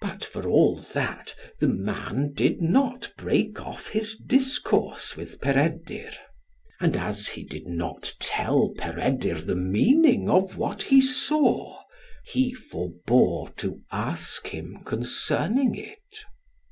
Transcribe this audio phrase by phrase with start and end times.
[0.00, 6.12] But for all that, the man did not break off his discourse with Peredur.
[6.80, 11.80] And as he did not tell Peredur the meaning of what he saw,
[12.24, 16.24] he forebore to ask him concerning it.